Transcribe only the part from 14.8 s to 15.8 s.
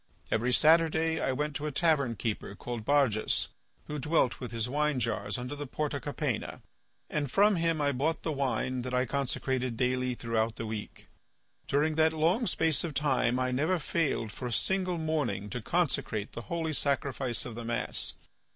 morning to